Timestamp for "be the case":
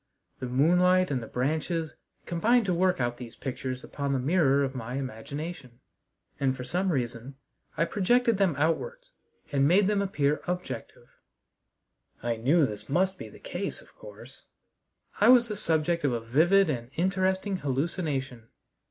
13.19-13.79